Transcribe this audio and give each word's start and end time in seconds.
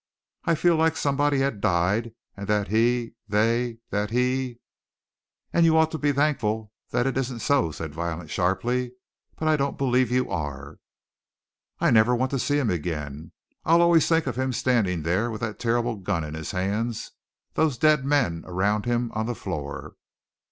"I 0.45 0.55
feel 0.55 0.75
like 0.77 0.97
somebody 0.97 1.41
had 1.41 1.61
died, 1.61 2.13
and 2.35 2.47
that 2.47 2.69
he 2.69 3.13
they 3.27 3.77
that 3.91 4.09
he" 4.09 4.59
"And 5.53 5.63
you 5.63 5.77
ought 5.77 5.91
to 5.91 5.99
be 5.99 6.11
thankful 6.11 6.71
it 6.91 7.15
isn't 7.15 7.41
so!" 7.41 7.71
said 7.71 7.93
Violet, 7.93 8.31
sharply, 8.31 8.93
"but 9.35 9.47
I 9.47 9.55
don't 9.57 9.77
believe 9.77 10.09
you 10.09 10.27
are." 10.31 10.79
"I 11.79 11.91
never 11.91 12.15
want 12.15 12.31
to 12.31 12.39
see 12.39 12.57
him 12.57 12.71
again, 12.71 13.31
I'll 13.63 13.83
always 13.83 14.09
think 14.09 14.25
of 14.25 14.37
him 14.37 14.53
standing 14.53 15.03
there 15.03 15.29
with 15.29 15.41
that 15.41 15.59
terrible 15.59 15.97
gun 15.97 16.23
in 16.23 16.33
his 16.33 16.49
hands, 16.49 17.11
those 17.53 17.77
dead 17.77 18.03
men 18.03 18.41
around 18.47 18.85
him 18.87 19.11
on 19.13 19.27
the 19.27 19.35
floor!" 19.35 19.93